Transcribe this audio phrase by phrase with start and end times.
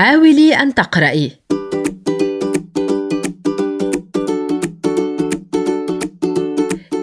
[0.00, 1.32] حاولي أن تقرأي.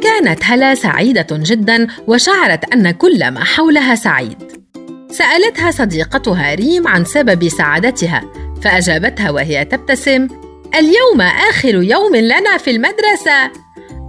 [0.04, 4.38] كانت هلا سعيدة جدا وشعرت أن كل ما حولها سعيد.
[5.12, 8.24] سألتها صديقتها ريم عن سبب سعادتها
[8.62, 10.28] فأجابتها وهي تبتسم
[10.76, 13.52] اليوم آخر يوم لنا في المدرسة.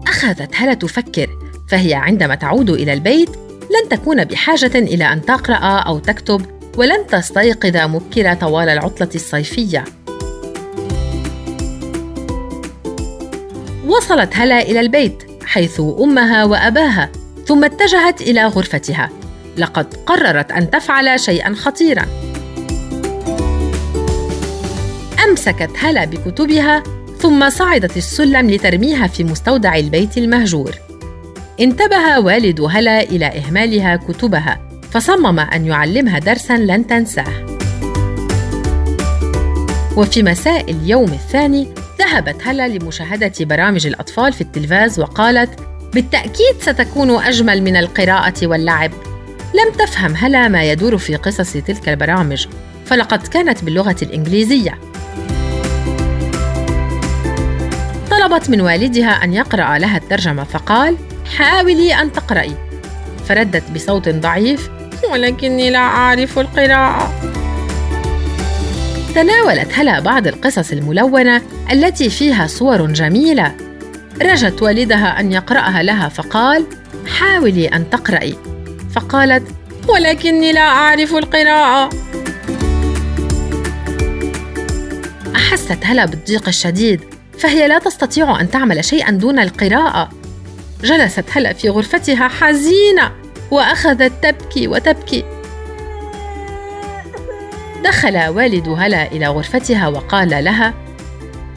[0.06, 1.28] أخذت هلا تفكر
[1.70, 3.30] فهي عندما تعود إلى البيت
[3.60, 6.57] لن تكون بحاجة إلى أن تقرأ أو تكتب.
[6.78, 9.84] ولن تستيقظ مبكرة طوال العطلة الصيفية.
[13.86, 17.10] وصلت هلا إلى البيت حيث أمها وأباها
[17.46, 19.10] ثم اتجهت إلى غرفتها.
[19.56, 22.06] لقد قررت أن تفعل شيئا خطيرا.
[25.28, 26.82] أمسكت هلا بكتبها
[27.18, 30.74] ثم صعدت السلم لترميها في مستودع البيت المهجور.
[31.60, 34.67] انتبه والد هلا إلى إهمالها كتبها.
[34.90, 37.46] فصمم أن يعلمها درسا لن تنساه
[39.96, 45.60] وفي مساء اليوم الثاني ذهبت هلا لمشاهدة برامج الأطفال في التلفاز وقالت:
[45.94, 48.90] بالتأكيد ستكون أجمل من القراءة واللعب.
[49.54, 52.46] لم تفهم هلا ما يدور في قصص تلك البرامج،
[52.86, 54.78] فلقد كانت باللغة الإنجليزية.
[58.10, 60.96] طلبت من والدها أن يقرأ لها الترجمة فقال:
[61.36, 62.67] حاولي أن تقرأي.
[63.28, 64.70] فردت بصوت ضعيف:
[65.12, 67.12] ولكني لا أعرف القراءة.
[69.14, 73.54] تناولت هلا بعض القصص الملونة التي فيها صور جميلة.
[74.22, 76.66] رجت والدها أن يقرأها لها فقال
[77.06, 78.36] حاولي أن تقرأي.
[78.94, 79.42] فقالت
[79.88, 81.90] ولكني لا أعرف القراءة.
[85.36, 87.00] أحست هلا بالضيق الشديد
[87.38, 90.10] فهي لا تستطيع أن تعمل شيئا دون القراءة.
[90.82, 93.12] جلست هلا في غرفتها حزينة
[93.50, 95.24] وأخذت تبكي وتبكي
[97.84, 100.74] دخل والد هلا إلى غرفتها وقال لها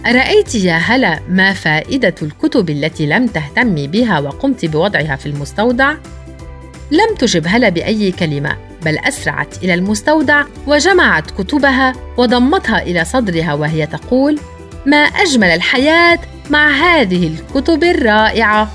[0.05, 5.95] أرأيت يا هلا ما فائدة الكتب التي لم تهتمي بها وقمت بوضعها في المستودع؟
[6.91, 13.88] لم تجب هلا بأي كلمة بل أسرعت إلى المستودع وجمعت كتبها وضمتها إلى صدرها وهي
[13.88, 14.40] تقول:
[14.85, 16.19] ما أجمل الحياة
[16.50, 18.72] مع هذه الكتب الرائعة